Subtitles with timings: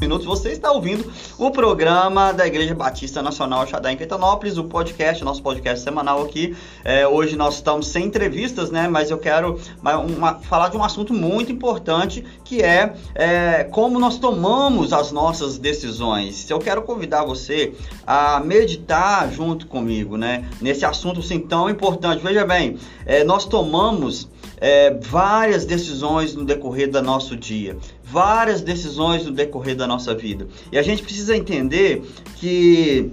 [0.00, 0.26] minutos.
[0.26, 5.42] Você está ouvindo o programa da Igreja Batista Nacional Xadá em Caetanópolis, o podcast, nosso
[5.42, 6.56] podcast semanal aqui.
[6.84, 8.86] É, hoje nós estamos sem entrevistas, né?
[8.86, 14.18] Mas eu quero uma, falar de um assunto muito importante que é, é, como nós
[14.18, 16.48] tomamos as nossas decisões.
[16.48, 17.74] Eu quero convidar você
[18.06, 20.48] a meditar junto comigo, né?
[20.60, 22.22] Nesse assunto assim tão importante.
[22.22, 24.28] Veja bem, é, nós tomamos
[24.60, 30.46] é, várias decisões no decorrer do nosso dia, várias decisões no decorrer da nossa vida.
[30.72, 32.02] E a gente precisa entender
[32.36, 33.10] que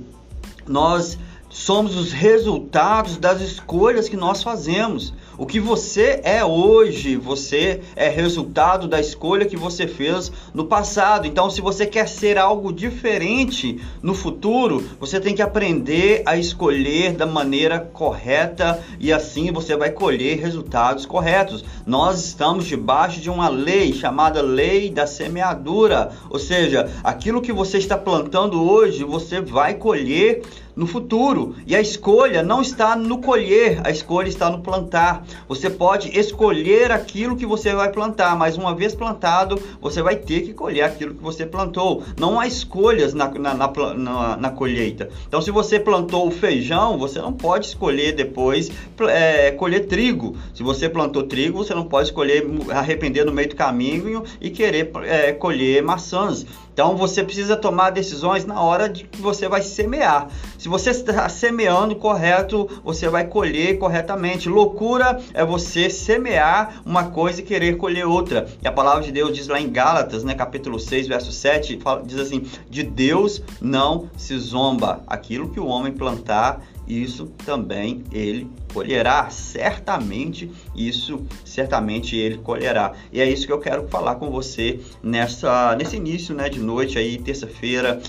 [0.67, 1.17] nós
[1.49, 5.13] somos os resultados das escolhas que nós fazemos.
[5.37, 11.27] O que você é hoje, você é resultado da escolha que você fez no passado.
[11.27, 17.13] Então, se você quer ser algo diferente no futuro, você tem que aprender a escolher
[17.13, 21.65] da maneira correta e assim você vai colher resultados corretos.
[21.85, 27.77] Nós estamos debaixo de uma lei chamada Lei da Semeadura, ou seja, aquilo que você
[27.77, 30.43] está plantando hoje, você vai colher
[30.75, 31.55] no futuro.
[31.65, 35.23] E a escolha não está no colher, a escolha está no plantar.
[35.47, 40.41] Você pode escolher aquilo que você vai plantar, mas uma vez plantado, você vai ter
[40.41, 42.03] que colher aquilo que você plantou.
[42.19, 45.09] Não há escolhas na, na, na, na, na colheita.
[45.27, 48.69] Então, se você plantou feijão, você não pode escolher depois
[49.07, 50.35] é, colher trigo.
[50.53, 54.91] Se você plantou trigo, você não pode escolher arrepender no meio do caminho e querer
[55.03, 56.45] é, colher maçãs.
[56.75, 60.27] Então você precisa tomar decisões na hora de que você vai semear.
[60.57, 64.49] Se você está semeando correto, você vai colher corretamente.
[64.49, 68.49] Loucura é você semear uma coisa e querer colher outra.
[68.61, 72.03] E a palavra de Deus diz lá em Gálatas, né, capítulo 6, verso 7, fala,
[72.03, 75.01] diz assim: "De Deus não se zomba.
[75.07, 82.93] Aquilo que o homem plantar, isso também ele colherá, certamente isso, certamente ele colherá.
[83.11, 86.97] E é isso que eu quero falar com você nessa, nesse início, né, de noite
[86.97, 88.01] aí, terça-feira,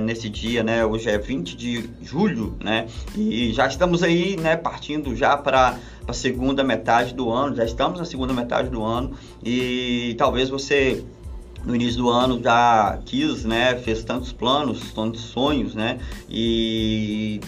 [0.00, 5.14] nesse dia, né, hoje é 20 de julho, né, e já estamos aí, né, partindo
[5.14, 10.14] já para a segunda metade do ano, já estamos na segunda metade do ano e
[10.16, 11.04] talvez você
[11.64, 15.98] no início do ano já quis, né, fez tantos planos, tantos sonhos, né,
[16.30, 17.40] e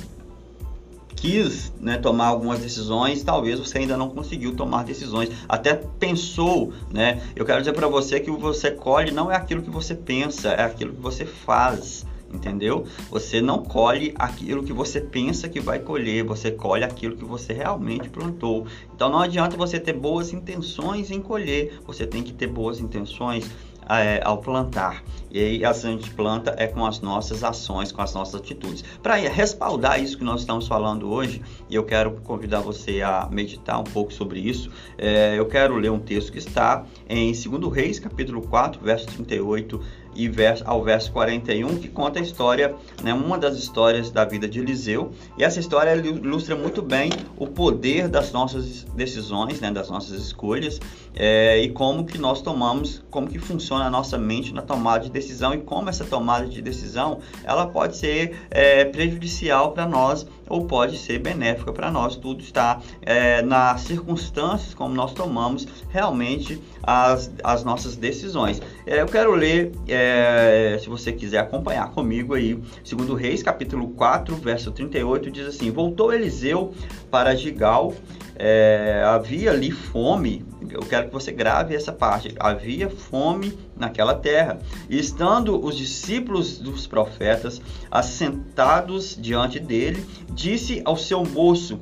[1.20, 7.22] quis né, tomar algumas decisões, talvez você ainda não conseguiu tomar decisões, até pensou, né?
[7.36, 10.48] Eu quero dizer para você que o você colhe não é aquilo que você pensa,
[10.48, 12.86] é aquilo que você faz entendeu?
[13.10, 17.52] Você não colhe aquilo que você pensa que vai colher, você colhe aquilo que você
[17.52, 18.66] realmente plantou.
[18.94, 23.50] Então não adianta você ter boas intenções em colher, você tem que ter boas intenções
[23.88, 25.02] é, ao plantar.
[25.31, 28.85] E aí a gente planta é com as nossas ações, com as nossas atitudes.
[29.03, 33.85] Para respaldar isso que nós estamos falando hoje, eu quero convidar você a meditar um
[33.85, 34.71] pouco sobre isso.
[34.99, 39.81] É, eu quero ler um texto que está em 2 Reis, capítulo 4, verso 38
[40.15, 44.49] e verso, ao verso 41, que conta a história, né, uma das histórias da vida
[44.49, 45.12] de Eliseu.
[45.39, 50.81] E essa história ilustra muito bem o poder das nossas decisões, né, das nossas escolhas,
[51.15, 55.11] é, e como que nós tomamos, como que funciona a nossa mente na tomada de
[55.20, 60.64] decisão e como essa tomada de decisão ela pode ser é, prejudicial para nós ou
[60.64, 62.16] pode ser benéfica para nós.
[62.16, 68.60] Tudo está é, nas circunstâncias como nós tomamos realmente as, as nossas decisões.
[68.86, 74.34] É, eu quero ler, é, se você quiser acompanhar comigo aí, segundo Reis, capítulo 4,
[74.37, 76.75] verso 38, diz assim, Voltou Eliseu
[77.10, 77.94] para Gigal,
[78.43, 84.59] é, havia ali fome, eu quero que você grave essa parte, havia fome naquela terra.
[84.89, 90.03] E estando os discípulos dos profetas assentados diante dele,
[90.33, 91.79] disse ao seu moço,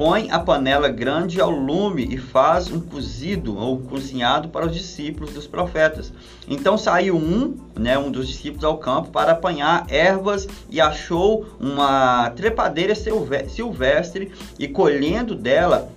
[0.00, 5.34] põe a panela grande ao lume e faz um cozido ou cozinhado para os discípulos
[5.34, 6.10] dos profetas.
[6.48, 12.30] Então saiu um, né, um dos discípulos ao campo para apanhar ervas e achou uma
[12.30, 15.90] trepadeira silvestre e colhendo dela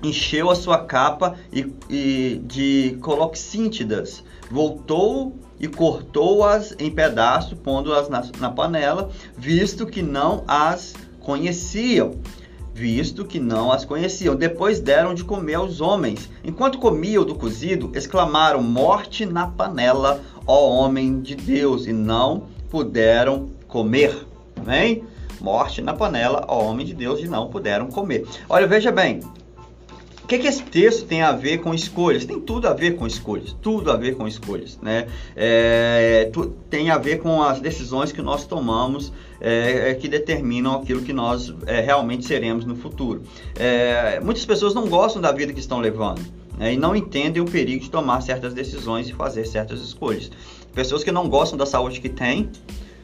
[0.00, 8.22] encheu a sua capa e, e de coloxíntidas, voltou e cortou-as em pedaços, pondo-as na,
[8.38, 12.14] na panela, visto que não as conheciam
[12.74, 14.36] visto que não as conheciam.
[14.36, 16.30] Depois deram de comer aos homens.
[16.44, 23.50] Enquanto comiam do cozido, exclamaram: Morte na panela, ó homem de Deus, e não puderam
[23.68, 24.26] comer.
[24.56, 25.04] Amém?
[25.40, 28.26] Morte na panela, ó homem de Deus, e não puderam comer.
[28.48, 29.20] Olha, veja bem,
[30.30, 32.24] que, que esse texto tem a ver com escolhas?
[32.24, 35.08] Tem tudo a ver com escolhas, tudo a ver com escolhas, né?
[35.34, 36.30] É,
[36.68, 41.12] tem a ver com as decisões que nós tomamos é, é que determinam aquilo que
[41.12, 43.22] nós é, realmente seremos no futuro.
[43.56, 46.20] É, muitas pessoas não gostam da vida que estão levando.
[46.58, 50.30] né, e não entendem o perigo de tomar certas decisões e fazer certas escolhas.
[50.74, 52.50] Pessoas que não gostam da saúde que têm,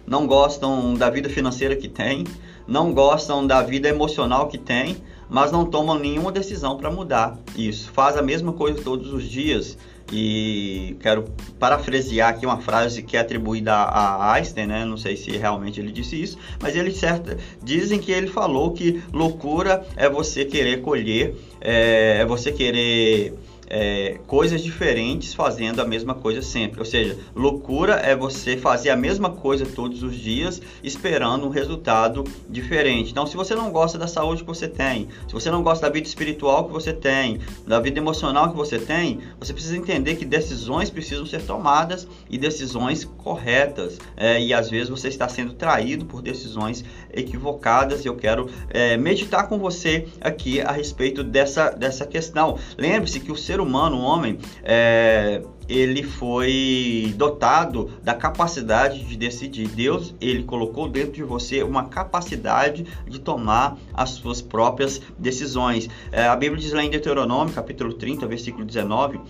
[0.06, 2.24] não gostam da vida financeira que têm,
[2.66, 4.96] não gostam da vida emocional que têm,
[5.28, 7.90] mas não tomam nenhuma decisão para mudar isso.
[7.90, 9.76] Faz a mesma coisa todos os dias.
[10.12, 11.24] E quero
[11.58, 14.84] parafrasear aqui uma frase que é atribuída a Einstein, né?
[14.84, 19.02] Não sei se realmente ele disse isso, mas ele certo, dizem que ele falou que
[19.12, 23.34] loucura é você querer colher, é, é você querer
[23.68, 26.80] é, coisas diferentes fazendo a mesma coisa sempre.
[26.80, 32.24] Ou seja, loucura é você fazer a mesma coisa todos os dias esperando um resultado
[32.48, 33.10] diferente.
[33.10, 35.92] Então, se você não gosta da saúde que você tem, se você não gosta da
[35.92, 40.24] vida espiritual que você tem, da vida emocional que você tem, você precisa entender que
[40.24, 43.98] decisões precisam ser tomadas e decisões corretas.
[44.16, 48.04] É, e às vezes você está sendo traído por decisões equivocadas.
[48.04, 52.58] Eu quero é, meditar com você aqui a respeito dessa, dessa questão.
[52.78, 59.16] Lembre-se que o ser ser humano, o homem, é, ele foi dotado da capacidade de
[59.16, 59.68] decidir.
[59.68, 65.88] Deus, ele colocou dentro de você uma capacidade de tomar as suas próprias decisões.
[66.12, 69.20] É, a Bíblia diz lá em Deuteronômio, capítulo 30, versículo 19,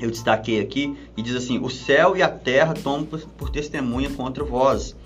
[0.00, 4.10] eu destaquei aqui, e diz assim: O céu e a terra tomam por, por testemunha
[4.10, 4.96] contra vós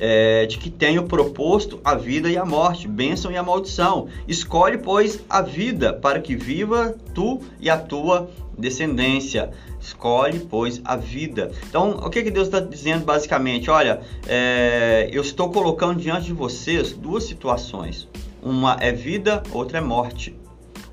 [0.00, 4.08] é, de que tenho proposto a vida e a morte, bênção e a maldição.
[4.26, 9.50] Escolhe, pois, a vida para que viva tu e a tua descendência.
[9.80, 11.50] Escolhe, pois, a vida.
[11.68, 13.70] Então, o que, que Deus está dizendo basicamente?
[13.70, 18.08] Olha, é, eu estou colocando diante de vocês duas situações.
[18.42, 20.34] Uma é vida, outra é morte.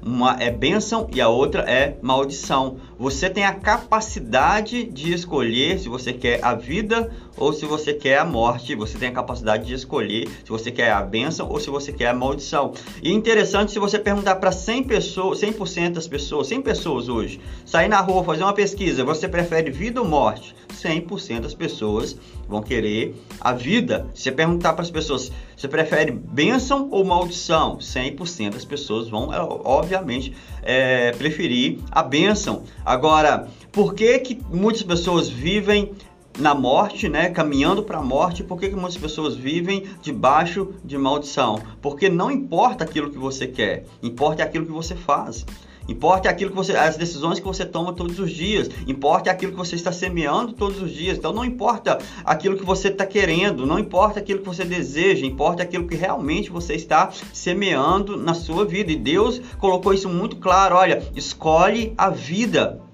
[0.03, 2.77] Uma é bênção e a outra é maldição.
[3.01, 8.19] Você tem a capacidade de escolher se você quer a vida ou se você quer
[8.19, 8.75] a morte.
[8.75, 12.09] Você tem a capacidade de escolher se você quer a bênção ou se você quer
[12.09, 12.73] a maldição.
[13.01, 17.87] E interessante se você perguntar para 100 pessoas, 100% das pessoas, 100 pessoas hoje, sair
[17.87, 20.55] na rua fazer uma pesquisa, você prefere vida ou morte?
[20.71, 22.15] 100% das pessoas
[22.47, 24.07] vão querer a vida.
[24.13, 27.77] Se você perguntar para as pessoas, você prefere bênção ou maldição?
[27.77, 30.33] 100% das pessoas vão, é, obviamente,
[30.63, 32.63] é, preferir a bênção.
[32.91, 35.93] Agora, por que, que muitas pessoas vivem
[36.37, 40.97] na morte, né, caminhando para a morte, por que, que muitas pessoas vivem debaixo de
[40.97, 41.57] maldição?
[41.81, 45.45] Porque não importa aquilo que você quer, importa aquilo que você faz.
[45.91, 48.69] Importa aquilo que você, as decisões que você toma todos os dias.
[48.87, 51.17] Importa aquilo que você está semeando todos os dias.
[51.17, 55.63] Então não importa aquilo que você está querendo, não importa aquilo que você deseja, importa
[55.63, 58.91] aquilo que realmente você está semeando na sua vida.
[58.91, 60.75] E Deus colocou isso muito claro.
[60.75, 62.90] Olha, escolhe a vida.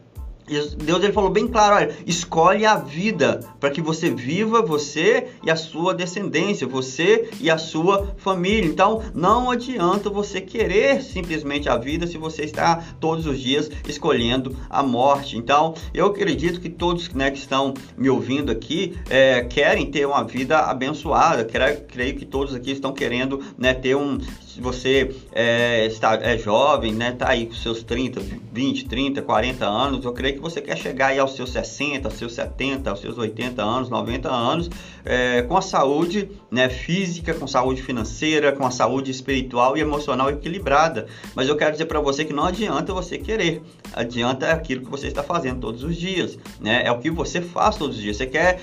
[0.48, 5.52] Deus ele falou bem claro, olha, escolhe a vida para que você viva você e
[5.52, 8.66] a sua descendência, você e a sua família.
[8.66, 14.56] Então, não adianta você querer simplesmente a vida se você está todos os dias escolhendo
[14.70, 15.38] a morte.
[15.38, 20.24] Então, eu acredito que todos né, que estão me ouvindo aqui é, querem ter uma
[20.24, 21.44] vida abençoada.
[21.44, 24.18] Creio, creio que todos aqui estão querendo né, ter um
[24.58, 28.20] se você é, está, é jovem, né, tá aí com seus 30,
[28.52, 32.18] 20, 30, 40 anos, eu creio que você quer chegar aí aos seus 60, aos
[32.18, 34.68] seus 70, aos seus 80 anos, 90 anos,
[35.06, 40.28] é, com a saúde né, física, com saúde financeira, com a saúde espiritual e emocional
[40.32, 41.06] equilibrada.
[41.36, 43.62] Mas eu quero dizer para você que não adianta você querer,
[43.94, 46.82] adianta aquilo que você está fazendo todos os dias, né?
[46.84, 48.18] É o que você faz todos os dias.
[48.18, 48.60] Você quer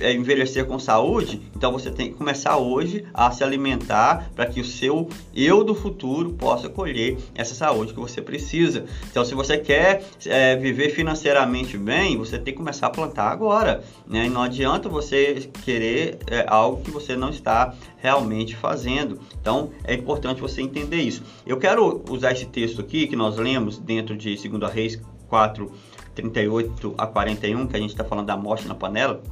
[0.00, 4.60] é, envelhecer com saúde, então você tem que começar hoje a se alimentar para que
[4.60, 8.84] o seu eu do futuro possa colher essa saúde que você precisa.
[9.10, 13.82] Então, se você quer é, viver financeiramente bem, você tem que começar a plantar agora.
[14.06, 14.26] Né?
[14.26, 19.20] E não adianta você querer é, algo que você não está realmente fazendo.
[19.40, 21.22] Então, é importante você entender isso.
[21.46, 25.70] Eu quero usar esse texto aqui que nós lemos dentro de 2 Reis 4,
[26.14, 29.22] 38 a 41, que a gente está falando da morte na panela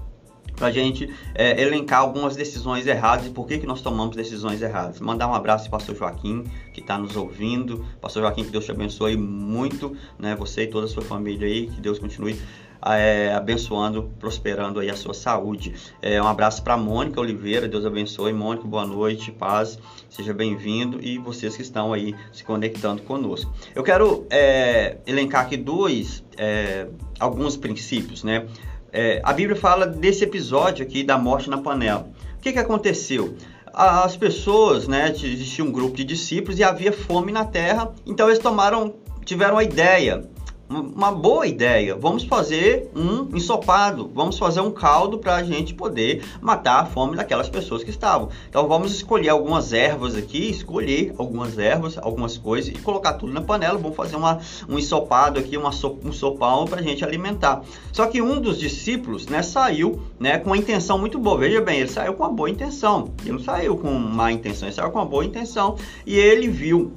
[0.58, 4.60] para a gente é, elencar algumas decisões erradas e por que, que nós tomamos decisões
[4.60, 5.00] erradas.
[5.00, 7.86] Mandar um abraço para o pastor Joaquim, que está nos ouvindo.
[8.00, 10.34] Pastor Joaquim, que Deus te abençoe muito, né?
[10.36, 12.38] Você e toda a sua família aí, que Deus continue
[12.84, 15.74] é, abençoando, prosperando aí a sua saúde.
[16.00, 18.32] É, um abraço para Mônica Oliveira, Deus abençoe.
[18.32, 23.52] Mônica, boa noite, paz, seja bem-vindo e vocês que estão aí se conectando conosco.
[23.74, 26.86] Eu quero é, elencar aqui dois, é,
[27.18, 28.46] alguns princípios, né?
[28.92, 32.08] É, a Bíblia fala desse episódio aqui da morte na panela.
[32.36, 33.36] O que, que aconteceu?
[33.72, 38.38] As pessoas, né, existia um grupo de discípulos e havia fome na terra, então eles
[38.38, 40.24] tomaram, tiveram a ideia,
[40.68, 41.94] uma boa ideia.
[41.94, 47.16] Vamos fazer um ensopado, vamos fazer um caldo para a gente poder matar a fome
[47.16, 48.28] daquelas pessoas que estavam.
[48.48, 53.40] Então vamos escolher algumas ervas aqui, escolher algumas ervas, algumas coisas e colocar tudo na
[53.40, 53.78] panela.
[53.78, 57.62] Vamos fazer uma, um ensopado aqui, uma so, um sopão para a gente alimentar.
[57.92, 61.38] Só que um dos discípulos, né, saiu, né, com uma intenção muito boa.
[61.38, 63.10] Veja bem, ele saiu com uma boa intenção.
[63.22, 66.92] Ele não saiu com má intenção, ele saiu com uma boa intenção e ele viu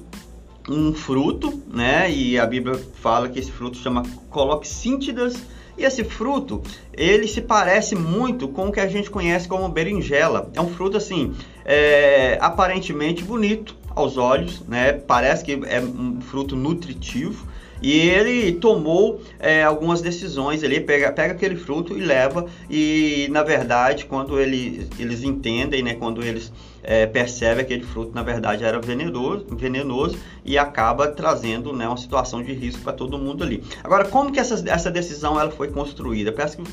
[0.69, 2.11] um fruto, né?
[2.11, 5.35] E a Bíblia fala que esse fruto chama coloxíntidas.
[5.77, 6.61] E esse fruto,
[6.93, 10.51] ele se parece muito com o que a gente conhece como berinjela.
[10.53, 11.33] É um fruto assim,
[11.65, 14.93] é, aparentemente bonito aos olhos, né?
[14.93, 17.47] Parece que é um fruto nutritivo.
[17.81, 23.43] E ele tomou é, algumas decisões, ele pega, pega aquele fruto e leva, e na
[23.43, 26.51] verdade, quando ele, eles entendem, né, quando eles
[26.83, 31.97] é, percebe que aquele fruto na verdade era venenoso, venenoso e acaba trazendo né, uma
[31.97, 33.63] situação de risco para todo mundo ali.
[33.83, 36.31] Agora, como que essa, essa decisão ela foi construída?
[36.31, 36.63] Peço que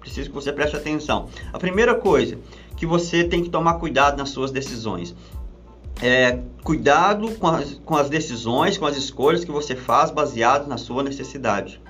[0.00, 1.28] preciso que você preste atenção.
[1.52, 2.38] A primeira coisa
[2.76, 5.14] que você tem que tomar cuidado nas suas decisões.
[6.02, 10.78] É, cuidado com as, com as decisões, com as escolhas que você faz baseado na
[10.78, 11.80] sua necessidade.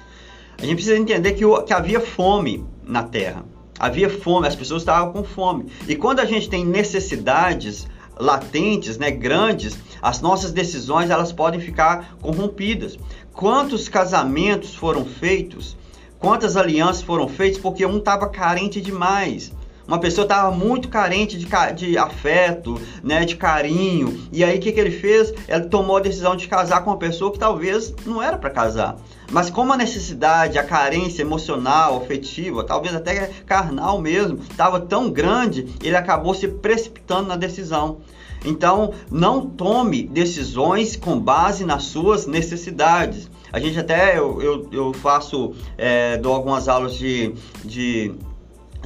[0.58, 3.44] A gente precisa entender que, que havia fome na terra.
[3.78, 5.72] Havia fome, as pessoas estavam com fome.
[5.88, 7.86] E quando a gente tem necessidades
[8.18, 12.98] latentes, né, grandes, as nossas decisões elas podem ficar corrompidas.
[13.32, 15.76] Quantos casamentos foram feitos?
[16.18, 19.52] Quantas alianças foram feitas porque um estava carente demais?
[19.86, 24.28] Uma pessoa estava muito carente de, de, afeto, né, de carinho.
[24.32, 25.32] E aí o que, que ele fez?
[25.48, 28.96] Ele tomou a decisão de casar com uma pessoa que talvez não era para casar.
[29.30, 35.74] Mas como a necessidade, a carência emocional, afetiva, talvez até carnal mesmo, estava tão grande,
[35.82, 37.98] ele acabou se precipitando na decisão.
[38.44, 43.30] Então, não tome decisões com base nas suas necessidades.
[43.52, 47.34] A gente até, eu, eu, eu faço, é, dou algumas aulas de,
[47.64, 48.14] de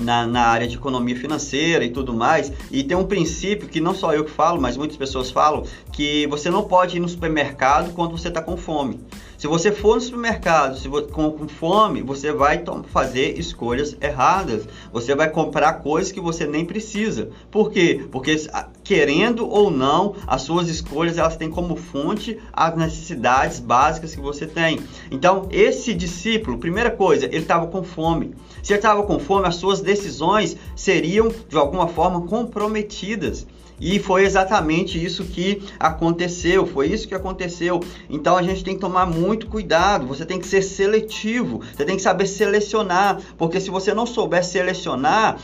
[0.00, 2.52] na, na, área de economia financeira e tudo mais.
[2.70, 6.26] E tem um princípio que não só eu que falo, mas muitas pessoas falam, que
[6.26, 9.00] você não pode ir no supermercado quando você está com fome.
[9.36, 12.62] Se você for no supermercado se você, com, com, fome, você vai
[12.92, 14.66] fazer escolhas erradas.
[14.92, 17.30] Você vai comprar coisas que você nem precisa.
[17.50, 18.06] Por quê?
[18.10, 18.36] Porque
[18.82, 24.46] querendo ou não, as suas escolhas elas têm como fonte as necessidades básicas que você
[24.46, 24.80] tem.
[25.10, 28.34] Então, esse discípulo, primeira coisa, ele estava com fome.
[28.62, 33.46] Se ele estava com fome, as suas decisões seriam de alguma forma comprometidas.
[33.80, 37.80] E foi exatamente isso que aconteceu, foi isso que aconteceu.
[38.08, 41.96] Então a gente tem que tomar muito cuidado, você tem que ser seletivo, você tem
[41.96, 45.38] que saber selecionar, porque se você não souber selecionar,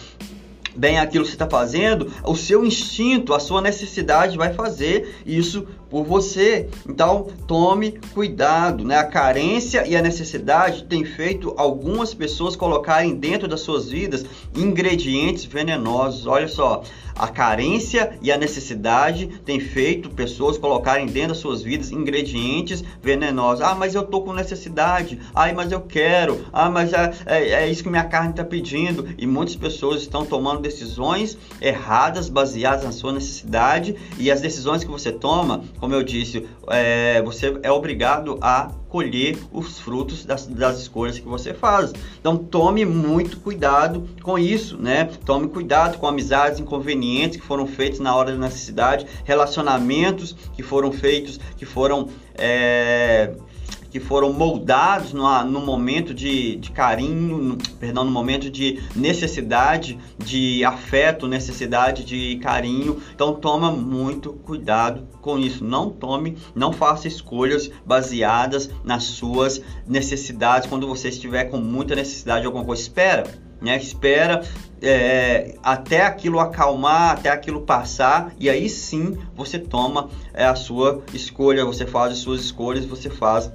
[0.74, 5.66] bem aquilo que você está fazendo, o seu instinto, a sua necessidade vai fazer isso
[5.88, 6.68] por você.
[6.88, 8.96] Então, tome cuidado, né?
[8.96, 15.44] A carência e a necessidade tem feito algumas pessoas colocarem dentro das suas vidas ingredientes
[15.44, 16.26] venenosos.
[16.26, 16.82] Olha só,
[17.20, 23.62] a carência e a necessidade tem feito pessoas colocarem dentro das suas vidas ingredientes venenosos.
[23.62, 25.20] Ah, mas eu tô com necessidade.
[25.34, 26.46] Ai, mas eu quero.
[26.50, 29.06] Ah, mas é, é, é isso que minha carne está pedindo.
[29.18, 34.90] E muitas pessoas estão tomando decisões erradas baseadas na sua necessidade e as decisões que
[34.90, 40.80] você toma, como eu disse, é, você é obrigado a colher os frutos das, das
[40.80, 41.92] escolhas que você faz.
[42.20, 45.08] Então tome muito cuidado com isso, né?
[45.24, 50.92] Tome cuidado com amizades inconvenientes que foram feitas na hora da necessidade, relacionamentos que foram
[50.92, 53.32] feitos, que foram é,
[53.90, 59.98] que foram moldados no, no momento de, de carinho, no, perdão, no momento de necessidade,
[60.18, 63.00] de afeto, necessidade de carinho.
[63.14, 65.64] Então toma muito cuidado com isso.
[65.64, 72.42] Não tome, não faça escolhas baseadas nas suas necessidades quando você estiver com muita necessidade
[72.42, 72.82] de alguma coisa.
[72.82, 73.24] Espera,
[73.60, 73.76] né?
[73.76, 74.42] Espera
[74.80, 81.02] é, até aquilo acalmar, até aquilo passar, e aí sim você toma é, a sua
[81.12, 83.52] escolha, você faz as suas escolhas, você faz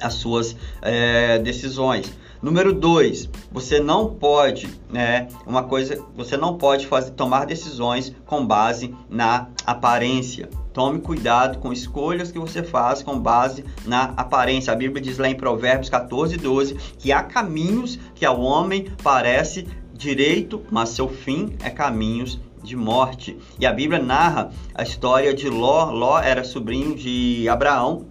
[0.00, 2.12] as suas é, decisões.
[2.44, 8.46] Número dois, você não pode, né, uma coisa, você não pode fazer, tomar decisões com
[8.46, 10.50] base na aparência.
[10.74, 14.72] Tome cuidado com escolhas que você faz com base na aparência.
[14.74, 19.66] A Bíblia diz lá em Provérbios 14, 12 que há caminhos que ao homem parece
[19.94, 23.38] direito, mas seu fim é caminhos de morte.
[23.58, 25.90] E a Bíblia narra a história de Ló.
[25.90, 28.06] Ló era sobrinho de Abraão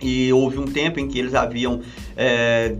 [0.00, 1.80] e houve um tempo em que eles haviam
[2.16, 2.76] é,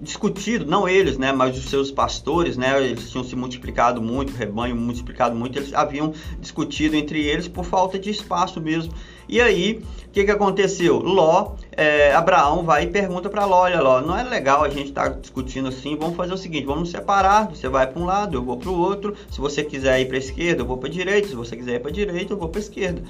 [0.00, 4.36] discutido, não eles, né, mas os seus pastores, né, eles tinham se multiplicado muito, o
[4.36, 8.92] rebanho multiplicado muito, eles haviam discutido entre eles por falta de espaço mesmo.
[9.28, 10.98] E aí, o que, que aconteceu?
[10.98, 14.90] Ló, é, Abraão vai e pergunta para Ló, olha Ló, não é legal a gente
[14.90, 18.36] estar tá discutindo assim, vamos fazer o seguinte, vamos separar, você vai para um lado,
[18.36, 20.88] eu vou para o outro, se você quiser ir para a esquerda, eu vou para
[20.88, 23.02] a direita, se você quiser ir para a direita, eu vou para a esquerda.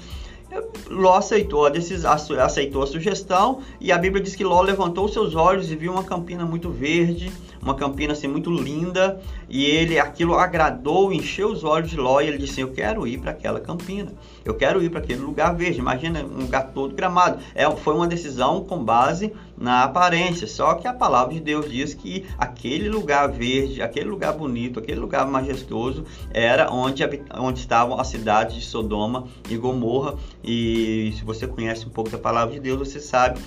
[0.89, 5.35] Ló aceitou a, decisão, aceitou a sugestão e a Bíblia diz que Ló levantou seus
[5.35, 10.35] olhos e viu uma campina muito verde, uma campina assim muito linda, e ele aquilo
[10.35, 14.11] agradou, encheu os olhos de Ló e ele disse: "Eu quero ir para aquela campina.
[14.43, 15.79] Eu quero ir para aquele lugar verde".
[15.79, 17.39] Imagina um lugar todo gramado.
[17.53, 21.93] É, foi uma decisão com base na aparência, só que a palavra de Deus diz
[21.93, 28.07] que aquele lugar verde, aquele lugar bonito, aquele lugar majestoso era onde onde estavam as
[28.07, 32.79] cidades de Sodoma e Gomorra e se você conhece um pouco da palavra de Deus,
[32.79, 33.39] você sabe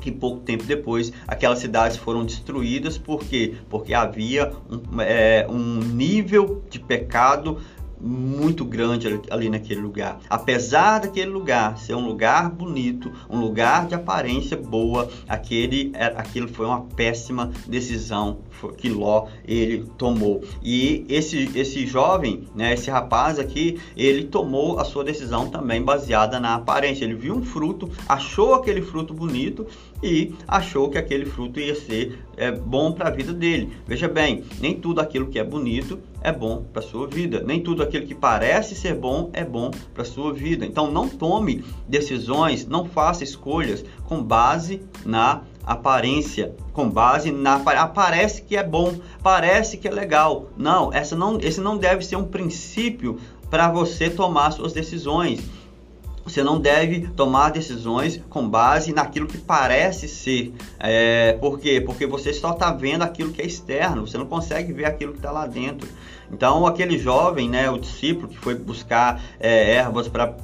[0.00, 3.54] que pouco tempo depois aquelas cidades foram destruídas, por quê?
[3.68, 7.58] Porque havia um, é, um nível de pecado
[8.00, 10.20] muito grande ali naquele lugar.
[10.28, 16.48] Apesar daquele lugar ser um lugar bonito, um lugar de aparência boa, aquele, é, aquilo
[16.48, 18.38] foi uma péssima decisão
[18.76, 20.42] que Ló ele tomou.
[20.62, 26.40] E esse, esse jovem, né, esse rapaz aqui, ele tomou a sua decisão também baseada
[26.40, 27.04] na aparência.
[27.04, 29.66] Ele viu um fruto, achou aquele fruto bonito
[30.02, 33.72] e achou que aquele fruto ia ser é, bom para a vida dele.
[33.86, 37.42] Veja bem, nem tudo aquilo que é bonito é bom para sua vida.
[37.44, 40.64] Nem tudo aquilo que parece ser bom é bom para sua vida.
[40.64, 47.86] Então não tome decisões, não faça escolhas com base na aparência, com base na ah,
[47.86, 50.48] parece que é bom, parece que é legal.
[50.56, 53.18] Não, essa não, esse não deve ser um princípio
[53.50, 55.40] para você tomar suas decisões.
[56.24, 60.52] Você não deve tomar decisões com base naquilo que parece ser.
[60.78, 61.80] É, por quê?
[61.80, 65.18] Porque você só está vendo aquilo que é externo, você não consegue ver aquilo que
[65.18, 65.88] está lá dentro.
[66.32, 70.34] Então, aquele jovem, né, o discípulo que foi buscar é, ervas para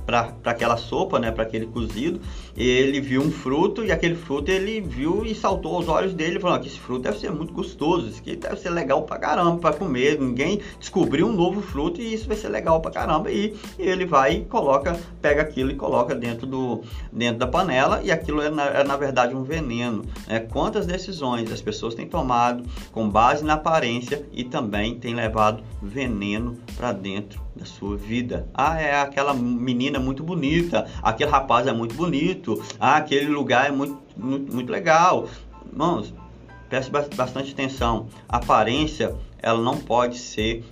[0.45, 2.21] aquela sopa, né, para aquele cozido,
[2.57, 6.62] ele viu um fruto e aquele fruto ele viu e saltou aos olhos dele, falando
[6.62, 9.76] que esse fruto deve ser muito gostoso, isso aqui deve ser legal pra caramba para
[9.76, 10.19] comer.
[10.19, 13.31] Ninguém descobriu um novo fruto e isso vai ser legal pra caramba.
[13.31, 18.00] E, e ele vai e coloca, pega aquilo e coloca dentro, do, dentro da panela
[18.02, 20.05] e aquilo é na, é na verdade um veneno.
[20.26, 20.40] Né?
[20.40, 26.58] Quantas decisões as pessoas têm tomado com base na aparência e também têm levado veneno
[26.76, 28.49] para dentro da sua vida.
[28.54, 33.71] Ah, é aquela menina muito bonita, aquele rapaz é muito bonito, ah, aquele lugar é
[33.71, 35.28] muito, muito, muito legal.
[35.71, 36.12] Irmãos,
[36.69, 38.08] preste bastante atenção.
[38.28, 40.65] A aparência, ela não pode ser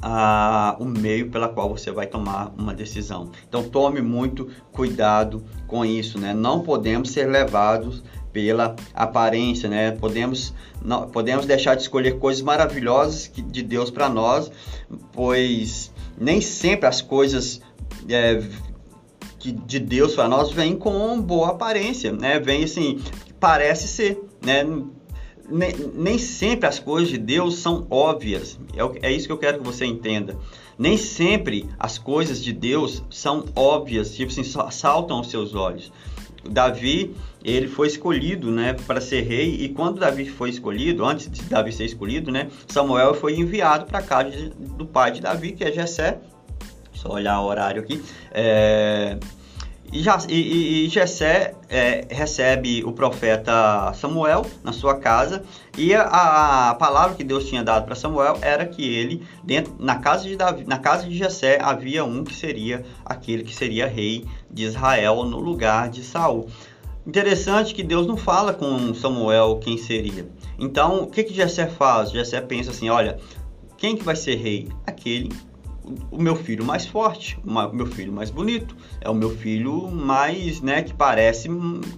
[0.00, 3.30] ah, o meio pela qual você vai tomar uma decisão.
[3.48, 6.32] Então tome muito cuidado com isso, né?
[6.32, 9.90] Não podemos ser levados pela aparência, né?
[9.92, 14.50] Podemos não, podemos deixar de escolher coisas maravilhosas de Deus para nós,
[15.12, 17.60] pois nem sempre as coisas
[18.08, 18.42] é,
[19.38, 22.38] que de Deus para nós vêm com boa aparência, né?
[22.38, 23.00] Vem assim,
[23.40, 24.64] parece ser, né?
[25.50, 28.58] Nem, nem sempre as coisas de Deus são óbvias.
[28.74, 30.36] É, é isso que eu quero que você entenda.
[30.78, 35.90] Nem sempre as coisas de Deus são óbvias, tipo assim, saltam aos seus olhos.
[36.48, 41.42] Davi, ele foi escolhido, né, para ser rei, e quando Davi foi escolhido, antes de
[41.42, 45.72] Davi ser escolhido, né, Samuel foi enviado para casa do pai de Davi, que é
[45.72, 46.20] Jessé,
[46.92, 49.18] só olhar o horário aqui, é,
[49.92, 55.42] e, já, e, e Jessé é, recebe o profeta Samuel na sua casa
[55.76, 59.96] e a, a palavra que Deus tinha dado para Samuel era que ele dentro na
[59.96, 64.26] casa de Davi, na casa de Jessé havia um que seria aquele que seria rei
[64.50, 66.48] de Israel no lugar de Saul.
[67.06, 70.28] Interessante que Deus não fala com Samuel quem seria.
[70.58, 72.10] Então, o que que Jessé faz?
[72.10, 73.18] Jessé pensa assim, olha,
[73.78, 74.68] quem que vai ser rei?
[74.86, 75.30] Aquele
[76.10, 80.60] o meu filho mais forte, o meu filho mais bonito, é o meu filho mais,
[80.60, 81.48] né, que parece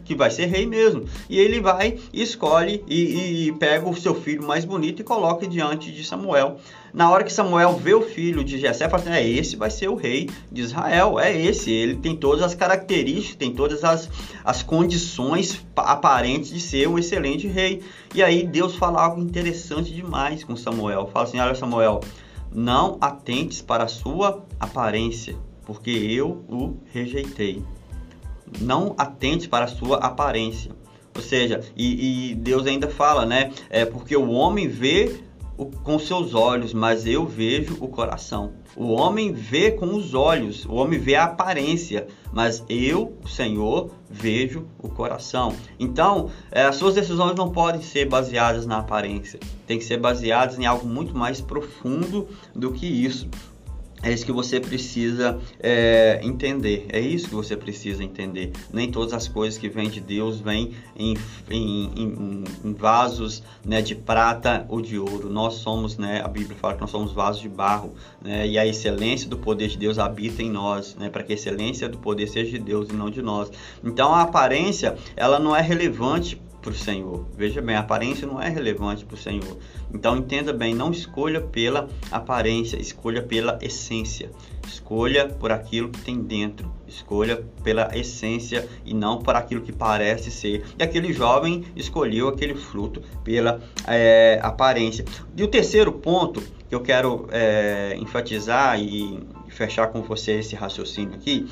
[0.04, 1.04] que vai ser rei mesmo.
[1.28, 5.92] E ele vai, escolhe e, e pega o seu filho mais bonito e coloca diante
[5.92, 6.58] de Samuel.
[6.92, 9.88] Na hora que Samuel vê o filho de Jessé, fala assim, é esse vai ser
[9.88, 14.10] o rei de Israel, é esse, ele tem todas as características, tem todas as,
[14.44, 17.80] as condições aparentes de ser um excelente rei.
[18.12, 22.00] E aí Deus fala algo interessante demais com Samuel, fala assim, olha Samuel,
[22.52, 27.62] não atentes para a sua aparência, porque eu o rejeitei.
[28.60, 30.72] Não atente para a sua aparência.
[31.14, 33.52] Ou seja, e, e Deus ainda fala, né?
[33.68, 35.20] É porque o homem vê
[35.60, 38.54] o, com seus olhos, mas eu vejo o coração.
[38.74, 44.66] O homem vê com os olhos, o homem vê a aparência, mas eu, Senhor, vejo
[44.78, 45.54] o coração.
[45.78, 50.58] Então, é, as suas decisões não podem ser baseadas na aparência, tem que ser baseadas
[50.58, 53.28] em algo muito mais profundo do que isso.
[54.02, 56.86] É isso que você precisa é, entender.
[56.88, 58.52] É isso que você precisa entender.
[58.72, 61.16] Nem todas as coisas que vêm de Deus vêm em,
[61.50, 65.28] em, em, em, vasos né, de prata ou de ouro.
[65.28, 67.92] Nós somos, né, a Bíblia fala que nós somos vasos de barro.
[68.22, 70.94] Né, e a excelência do poder de Deus habita em nós.
[70.94, 73.50] Né, para que a excelência do poder seja de Deus e não de nós.
[73.84, 77.26] Então a aparência ela não é relevante para o Senhor.
[77.36, 79.58] Veja bem, a aparência não é relevante para o Senhor.
[79.92, 84.30] Então entenda bem, não escolha pela aparência, escolha pela essência.
[84.66, 90.30] Escolha por aquilo que tem dentro, escolha pela essência e não por aquilo que parece
[90.30, 90.64] ser.
[90.78, 95.04] E aquele jovem escolheu aquele fruto pela é, aparência.
[95.36, 99.18] E o terceiro ponto que eu quero é, enfatizar e
[99.48, 101.48] fechar com você esse raciocínio aqui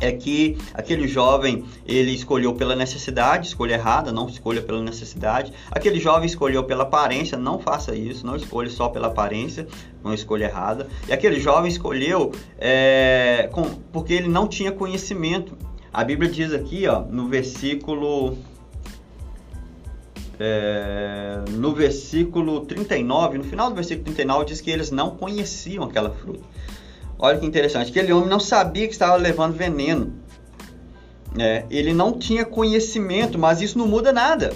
[0.00, 5.52] é que aquele jovem ele escolheu pela necessidade, escolha errada, não escolha pela necessidade.
[5.70, 9.66] Aquele jovem escolheu pela aparência, não faça isso, não escolha só pela aparência,
[10.02, 10.88] uma escolha errada.
[11.08, 15.56] E aquele jovem escolheu é, com, porque ele não tinha conhecimento.
[15.92, 18.36] A Bíblia diz aqui, ó, no versículo
[20.42, 26.10] é, no versículo 39, no final do versículo 39 diz que eles não conheciam aquela
[26.10, 26.40] fruta.
[27.22, 27.90] Olha que interessante.
[27.90, 30.14] Aquele homem não sabia que estava levando veneno.
[31.38, 34.54] É, ele não tinha conhecimento, mas isso não muda nada.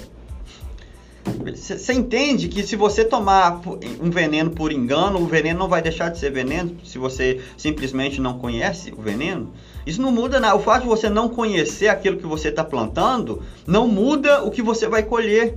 [1.44, 3.60] Você entende que se você tomar
[4.00, 8.20] um veneno por engano, o veneno não vai deixar de ser veneno se você simplesmente
[8.20, 9.52] não conhece o veneno?
[9.86, 10.56] Isso não muda nada.
[10.56, 14.62] O fato de você não conhecer aquilo que você está plantando não muda o que
[14.62, 15.56] você vai colher.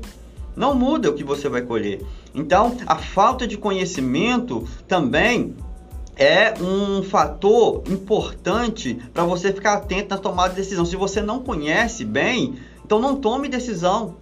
[0.56, 2.02] Não muda o que você vai colher.
[2.34, 5.56] Então, a falta de conhecimento também
[6.18, 10.86] é um fator importante para você ficar atento na tomada de decisão.
[10.86, 14.16] Se você não conhece bem, então não tome decisão.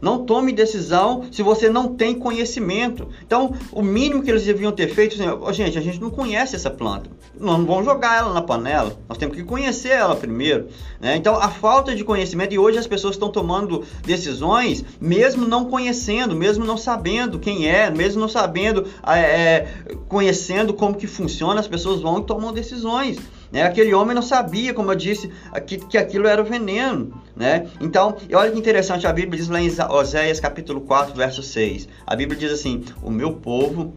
[0.00, 3.08] Não tome decisão se você não tem conhecimento.
[3.24, 6.70] Então, o mínimo que eles deviam ter feito, assim, gente, a gente não conhece essa
[6.70, 7.10] planta.
[7.38, 8.96] Nós não vamos jogar ela na panela.
[9.08, 10.68] Nós temos que conhecer ela primeiro.
[11.00, 11.16] Né?
[11.16, 16.34] Então, a falta de conhecimento, e hoje as pessoas estão tomando decisões mesmo não conhecendo,
[16.34, 19.68] mesmo não sabendo quem é, mesmo não sabendo, é
[20.08, 23.18] conhecendo como que funciona, as pessoas vão e tomam decisões.
[23.50, 23.62] Né?
[23.62, 25.30] Aquele homem não sabia, como eu disse,
[25.66, 27.12] que, que aquilo era veneno.
[27.34, 27.68] Né?
[27.80, 31.88] Então, olha que interessante, a Bíblia diz lá em Oséias capítulo 4, verso 6.
[32.06, 33.94] A Bíblia diz assim: O meu povo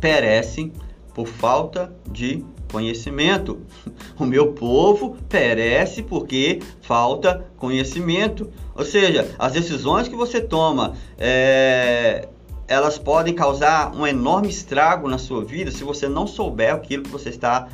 [0.00, 0.72] perece
[1.14, 3.60] por falta de conhecimento.
[4.18, 8.50] O meu povo perece porque falta conhecimento.
[8.74, 12.28] Ou seja, as decisões que você toma, é,
[12.66, 17.10] elas podem causar um enorme estrago na sua vida se você não souber aquilo que
[17.10, 17.68] você está.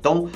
[0.00, 0.30] Então,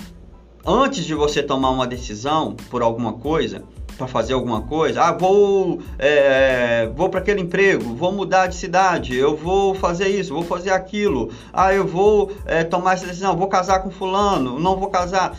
[0.66, 3.62] antes de você tomar uma decisão por alguma coisa,
[3.98, 9.16] para fazer alguma coisa, ah, vou, é, vou para aquele emprego, vou mudar de cidade,
[9.16, 13.48] eu vou fazer isso, vou fazer aquilo, ah, eu vou é, tomar essa decisão, vou
[13.48, 15.36] casar com fulano, não vou casar.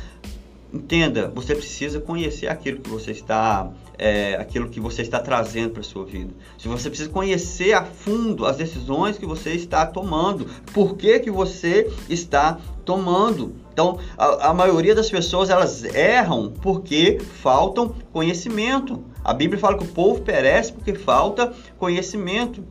[0.72, 5.84] Entenda, você precisa conhecer aquilo que você está é, aquilo que você está trazendo para
[5.84, 6.32] sua vida.
[6.58, 11.30] Se você precisa conhecer a fundo as decisões que você está tomando, por que, que
[11.30, 13.56] você está tomando.
[13.74, 19.04] Então, a, a maioria das pessoas elas erram porque faltam conhecimento.
[19.24, 22.64] A Bíblia fala que o povo perece porque falta conhecimento.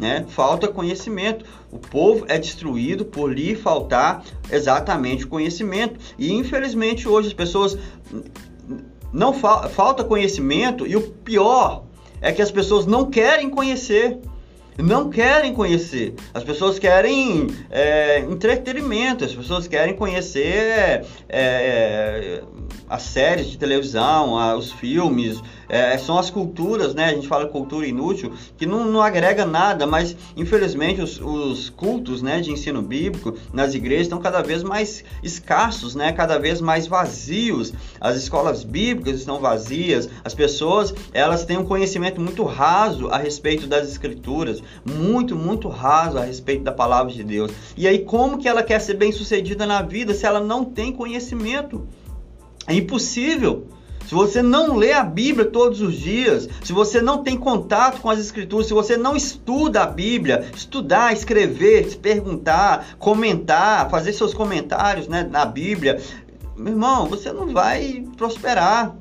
[0.00, 0.24] Né?
[0.28, 1.44] Falta conhecimento.
[1.70, 6.00] O povo é destruído por lhe faltar exatamente conhecimento.
[6.18, 7.78] E infelizmente hoje as pessoas
[9.12, 11.84] não fa falta conhecimento e o pior
[12.20, 14.18] é que as pessoas não querem conhecer.
[14.78, 16.14] Não querem conhecer.
[16.32, 22.42] As pessoas querem é, entretenimento, as pessoas querem conhecer é,
[22.90, 27.04] as séries de televisão, os filmes, é, são as culturas, né?
[27.04, 32.20] A gente fala cultura inútil, que não, não agrega nada, mas infelizmente os, os, cultos
[32.20, 36.12] né, de ensino bíblico nas igrejas estão cada vez mais escassos, né?
[36.12, 37.72] Cada vez mais vazios.
[38.00, 43.68] As escolas bíblicas estão vazias, as pessoas elas têm um conhecimento muito raso a respeito
[43.68, 47.52] das escrituras, muito, muito raso a respeito da palavra de Deus.
[47.76, 50.92] E aí, como que ela quer ser bem sucedida na vida se ela não tem
[50.92, 51.86] conhecimento?
[52.70, 53.66] É impossível.
[54.06, 58.08] Se você não lê a Bíblia todos os dias, se você não tem contato com
[58.08, 65.08] as Escrituras, se você não estuda a Bíblia, estudar, escrever, perguntar, comentar, fazer seus comentários
[65.08, 66.00] né, na Bíblia,
[66.56, 68.94] meu irmão, você não vai prosperar.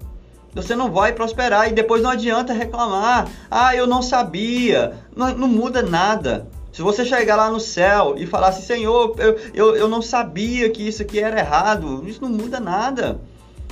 [0.55, 3.29] Você não vai prosperar e depois não adianta reclamar.
[3.51, 4.95] Ah, eu não sabia.
[5.15, 6.47] Não, não muda nada.
[6.71, 10.69] Se você chegar lá no céu e falar assim, Senhor, eu, eu, eu não sabia
[10.71, 13.19] que isso aqui era errado, isso não muda nada.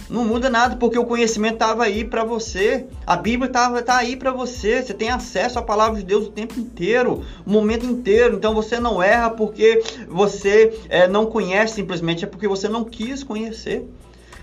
[0.10, 2.86] Não muda nada, porque o conhecimento estava aí para você.
[3.06, 4.82] A Bíblia estava tá aí para você.
[4.82, 8.36] Você tem acesso à palavra de Deus o tempo inteiro, o momento inteiro.
[8.36, 13.22] Então você não erra porque você é, não conhece, simplesmente é porque você não quis
[13.22, 13.86] conhecer.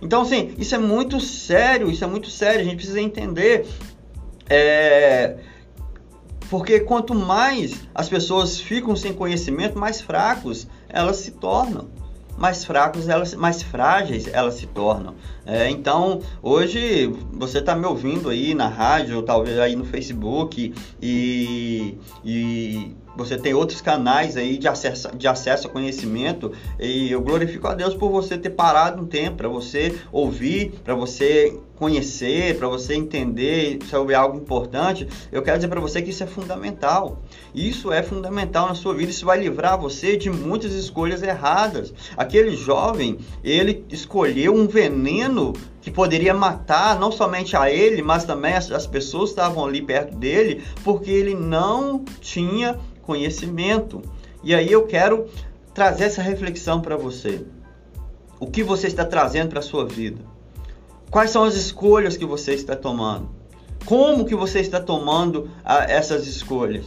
[0.02, 2.60] Então, assim, isso é muito sério, isso é muito sério.
[2.60, 3.66] A gente precisa entender.
[4.50, 5.36] É,
[6.50, 11.88] porque quanto mais as pessoas ficam sem conhecimento, mais fracos elas se tornam
[12.36, 15.14] mais fracos, elas, mais frágeis elas se tornam.
[15.46, 21.98] É, então, hoje você está me ouvindo aí na rádio, talvez aí no Facebook e,
[22.24, 27.66] e você tem outros canais aí de acesso, de acesso a conhecimento e eu glorifico
[27.68, 32.68] a Deus por você ter parado um tempo para você ouvir, para você conhecer, para
[32.68, 35.08] você entender sobre algo importante.
[35.30, 37.22] Eu quero dizer para você que isso é fundamental.
[37.54, 41.92] Isso é fundamental na sua vida, isso vai livrar você de muitas escolhas erradas.
[42.16, 48.54] Aquele jovem, ele escolheu um veneno que poderia matar não somente a ele, mas também
[48.54, 54.02] as, as pessoas que estavam ali perto dele, porque ele não tinha conhecimento.
[54.42, 55.26] E aí eu quero
[55.72, 57.44] trazer essa reflexão para você.
[58.38, 60.20] O que você está trazendo para a sua vida?
[61.10, 63.28] Quais são as escolhas que você está tomando?
[63.84, 66.84] Como que você está tomando a, essas escolhas?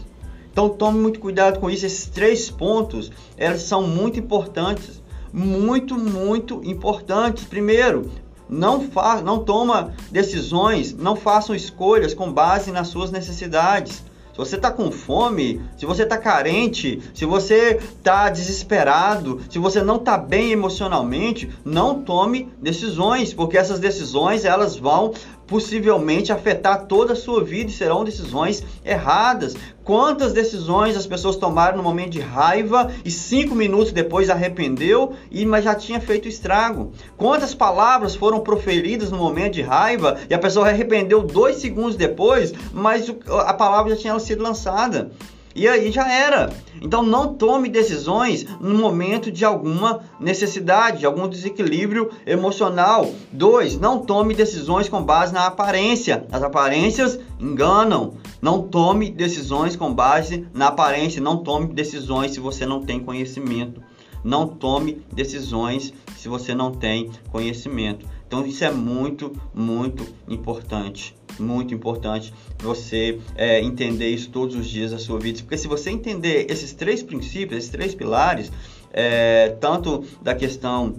[0.51, 1.85] Então tome muito cuidado com isso.
[1.85, 5.01] Esses três pontos, elas são muito importantes,
[5.31, 7.43] muito, muito importantes.
[7.45, 8.09] Primeiro,
[8.49, 14.03] não, fa não toma decisões, não façam escolhas com base nas suas necessidades
[14.37, 19.81] se você está com fome, se você está carente, se você está desesperado, se você
[19.81, 25.11] não está bem emocionalmente, não tome decisões, porque essas decisões elas vão
[25.47, 29.55] possivelmente afetar toda a sua vida e serão decisões erradas.
[29.83, 35.45] Quantas decisões as pessoas tomaram no momento de raiva e cinco minutos depois arrependeu e
[35.45, 36.91] mas já tinha feito estrago?
[37.15, 42.53] Quantas palavras foram proferidas no momento de raiva e a pessoa arrependeu dois segundos depois,
[42.73, 43.09] mas
[43.45, 45.11] a palavra já tinha sido lançada?
[45.57, 46.53] E aí já era.
[46.79, 53.09] Então não tome decisões no momento de alguma necessidade, de algum desequilíbrio emocional.
[53.31, 56.27] Dois, não tome decisões com base na aparência.
[56.31, 58.13] As aparências enganam.
[58.39, 61.19] Não tome decisões com base na aparência.
[61.19, 63.81] Não tome decisões se você não tem conhecimento.
[64.23, 68.05] Não tome decisões se você não tem conhecimento.
[68.27, 74.91] Então isso é muito, muito importante muito importante você é, entender isso todos os dias
[74.91, 75.39] da sua vida.
[75.39, 78.51] Porque se você entender esses três princípios, esses três pilares,
[78.91, 80.95] é, tanto da questão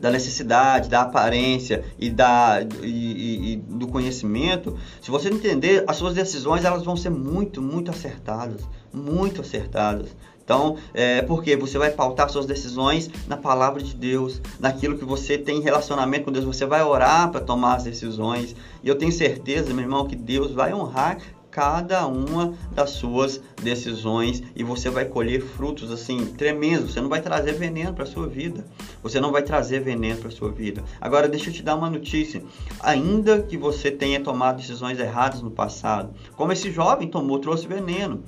[0.00, 5.96] da necessidade, da aparência e, da, e, e, e, do conhecimento, se você entender, as
[5.96, 10.14] suas decisões elas vão ser muito, muito acertadas, muito acertadas.
[10.44, 15.38] Então, é, porque você vai pautar suas decisões na palavra de Deus, naquilo que você
[15.38, 16.44] tem relacionamento com Deus.
[16.44, 18.54] Você vai orar para tomar as decisões.
[18.82, 21.18] E eu tenho certeza, meu irmão, que Deus vai honrar
[21.54, 26.92] cada uma das suas decisões e você vai colher frutos assim tremendos.
[26.92, 28.66] Você não vai trazer veneno para sua vida.
[29.04, 30.82] Você não vai trazer veneno para sua vida.
[31.00, 32.42] Agora deixa eu te dar uma notícia.
[32.80, 38.24] Ainda que você tenha tomado decisões erradas no passado, como esse jovem tomou, trouxe veneno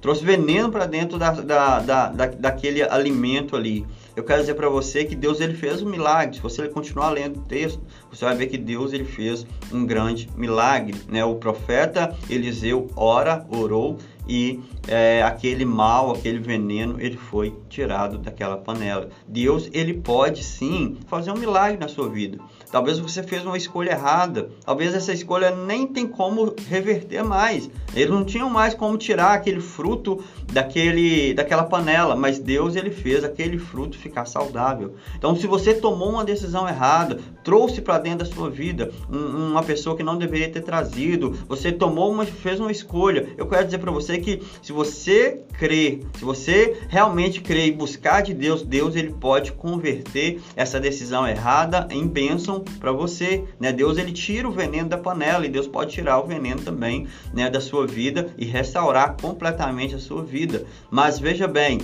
[0.00, 3.86] trouxe veneno para dentro da, da, da, da, daquele alimento ali.
[4.16, 6.36] Eu quero dizer para você que Deus ele fez um milagre.
[6.36, 10.28] Se você continuar lendo o texto, você vai ver que Deus ele fez um grande
[10.36, 10.94] milagre.
[11.08, 11.24] Né?
[11.24, 18.56] O profeta Eliseu ora, orou e é, aquele mal, aquele veneno, ele foi tirado daquela
[18.56, 19.08] panela.
[19.26, 22.38] Deus ele pode sim fazer um milagre na sua vida.
[22.70, 24.50] Talvez você fez uma escolha errada.
[24.64, 27.68] Talvez essa escolha nem tem como reverter mais.
[27.94, 33.24] Eles não tinham mais como tirar aquele fruto daquele, daquela panela, mas Deus ele fez
[33.24, 34.94] aquele fruto ficar saudável.
[35.16, 39.62] Então, se você tomou uma decisão errada, trouxe para dentro da sua vida um, uma
[39.62, 43.28] pessoa que não deveria ter trazido, você tomou uma, fez uma escolha.
[43.36, 48.22] Eu quero dizer para você que se você crer, se você realmente crer e buscar
[48.22, 53.72] de Deus, Deus ele pode converter essa decisão errada em bênção para você, né?
[53.72, 57.48] Deus ele tira o veneno da panela e Deus pode tirar o veneno também, né,
[57.50, 60.64] da sua vida e restaurar completamente a sua vida.
[60.90, 61.80] Mas veja bem,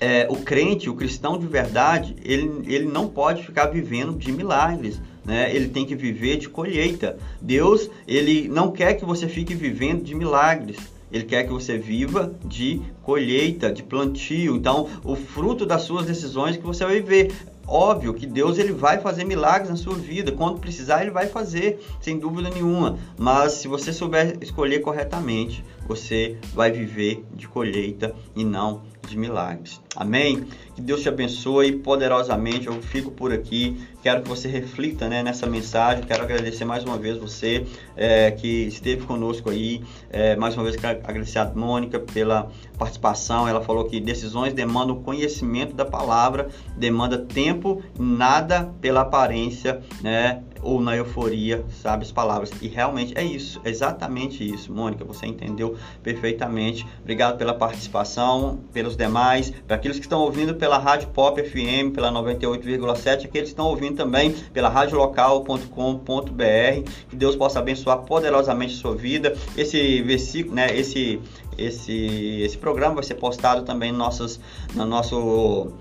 [0.00, 5.00] é, o crente, o cristão de verdade, ele, ele não pode ficar vivendo de milagres.
[5.24, 5.54] Né?
[5.54, 7.16] Ele tem que viver de colheita.
[7.40, 10.76] Deus, ele não quer que você fique vivendo de milagres.
[11.10, 14.56] Ele quer que você viva de colheita, de plantio.
[14.56, 17.32] Então, o fruto das suas decisões que você vai viver.
[17.66, 21.84] Óbvio que Deus ele vai fazer milagres na sua vida, quando precisar ele vai fazer,
[22.00, 22.98] sem dúvida nenhuma.
[23.18, 29.80] Mas se você souber escolher corretamente, você vai viver de colheita e não de milagres.
[29.96, 30.44] Amém?
[30.74, 32.66] Que Deus te abençoe poderosamente.
[32.66, 33.80] Eu fico por aqui.
[34.02, 36.04] Quero que você reflita né, nessa mensagem.
[36.04, 37.64] Quero agradecer mais uma vez você
[37.96, 39.82] é, que esteve conosco aí.
[40.10, 43.46] É, mais uma vez quero agradecer a Mônica pela participação.
[43.48, 50.42] Ela falou que decisões demandam conhecimento da palavra, demanda tempo, nada pela aparência, né?
[50.64, 52.50] Ou na euforia, sabe as palavras.
[52.60, 54.72] E realmente é isso, é exatamente isso.
[54.72, 56.86] Mônica, você entendeu perfeitamente.
[57.02, 62.10] Obrigado pela participação, pelos demais, para aqueles que estão ouvindo pela Rádio Pop FM, pela
[62.10, 66.90] 98,7, aqueles que estão ouvindo também pela radiolocal.com.br.
[67.08, 69.36] Que Deus possa abençoar poderosamente a sua vida.
[69.56, 71.20] Esse versículo, né, esse
[71.56, 74.40] esse esse programa vai ser postado também no nossos
[74.74, 75.72] no nosso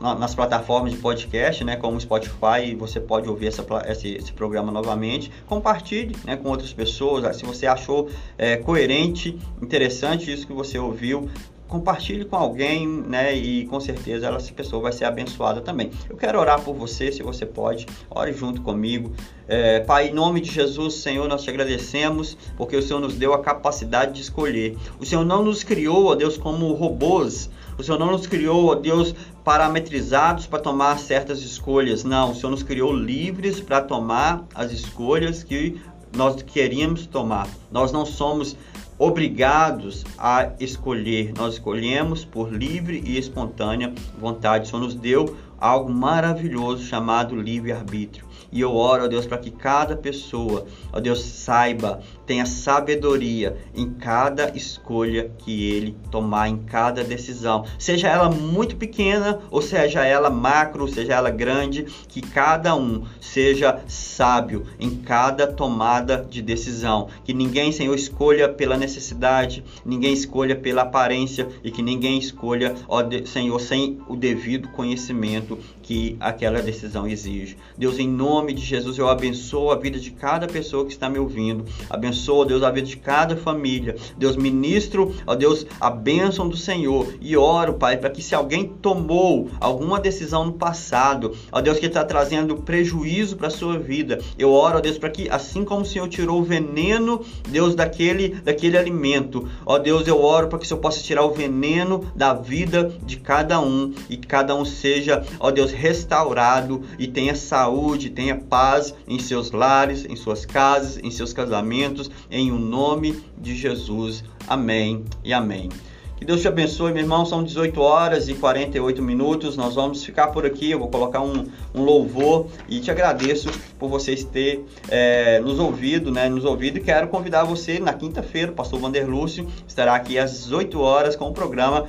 [0.00, 5.30] nas plataformas de podcast, né, como Spotify, você pode ouvir essa, esse, esse programa novamente.
[5.46, 7.36] Compartilhe né, com outras pessoas.
[7.36, 8.08] Se você achou
[8.38, 11.28] é, coerente, interessante isso que você ouviu,
[11.68, 13.34] compartilhe com alguém, né?
[13.34, 15.90] E com certeza essa pessoa vai ser abençoada também.
[16.08, 19.12] Eu quero orar por você, se você pode, ore junto comigo.
[19.48, 23.32] É, pai, em nome de Jesus, Senhor, nós te agradecemos porque o Senhor nos deu
[23.34, 24.76] a capacidade de escolher.
[24.98, 27.50] O Senhor não nos criou, ó Deus, como robôs.
[27.78, 32.04] O Senhor não nos criou, ó Deus, parametrizados para tomar certas escolhas.
[32.04, 35.80] Não, o Senhor nos criou livres para tomar as escolhas que
[36.16, 37.46] nós queríamos tomar.
[37.70, 38.56] Nós não somos
[38.98, 44.68] obrigados a escolher, nós escolhemos por livre e espontânea vontade.
[44.68, 48.25] Senhor nos deu algo maravilhoso chamado livre-arbítrio.
[48.52, 53.90] E eu oro, ó Deus, para que cada pessoa, ó Deus, saiba, tenha sabedoria em
[53.90, 57.64] cada escolha que ele tomar, em cada decisão.
[57.78, 63.80] Seja ela muito pequena, ou seja ela macro, seja ela grande, que cada um seja
[63.86, 67.08] sábio em cada tomada de decisão.
[67.24, 73.02] Que ninguém, Senhor, escolha pela necessidade, ninguém escolha pela aparência e que ninguém escolha, ó
[73.24, 77.56] Senhor, sem o devido conhecimento que aquela decisão exige.
[77.76, 81.18] Deus, em nome de Jesus, eu abençoo a vida de cada pessoa que está me
[81.18, 81.64] ouvindo.
[81.88, 83.94] Abençoo, Deus, a vida de cada família.
[84.18, 87.14] Deus, ministro, ó Deus, a bênção do Senhor.
[87.20, 91.86] E oro, Pai, para que se alguém tomou alguma decisão no passado, ó Deus, que
[91.86, 95.82] está trazendo prejuízo para a sua vida, eu oro, ó Deus, para que assim como
[95.82, 100.64] o Senhor tirou o veneno, Deus, daquele, daquele alimento, ó Deus, eu oro para que
[100.64, 105.24] o Senhor possa tirar o veneno da vida de cada um e cada um seja,
[105.38, 111.10] ó Deus, restaurado e tenha saúde, tenha paz em seus lares, em suas casas, em
[111.10, 114.24] seus casamentos, em o um nome de Jesus.
[114.48, 115.68] Amém e amém.
[116.16, 117.26] Que Deus te abençoe, meu irmão.
[117.26, 119.54] São 18 horas e 48 minutos.
[119.54, 120.70] Nós vamos ficar por aqui.
[120.70, 126.10] Eu vou colocar um, um louvor e te agradeço por vocês ter é, nos ouvido,
[126.10, 126.26] né?
[126.30, 128.50] Nos ouvido e quero convidar você na quinta-feira.
[128.50, 131.86] O pastor Vander Lúcio estará aqui às 18 horas com o programa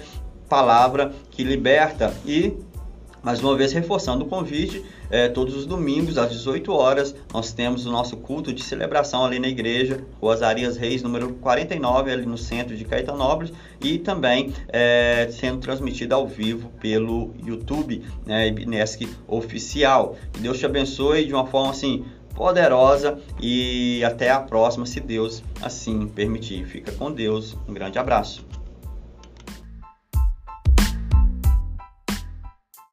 [0.49, 2.13] Palavra que Liberta.
[2.25, 2.53] E
[3.27, 7.85] mais uma vez reforçando o convite, é, todos os domingos às 18 horas nós temos
[7.85, 12.37] o nosso culto de celebração ali na igreja, Rua Arias Reis, número 49, ali no
[12.37, 20.15] centro de Caetanópolis, e também é, sendo transmitido ao vivo pelo YouTube, né, Ibnesc Oficial.
[20.31, 25.43] Que Deus te abençoe de uma forma assim poderosa e até a próxima, se Deus
[25.61, 26.65] assim permitir.
[26.65, 28.45] Fica com Deus, um grande abraço.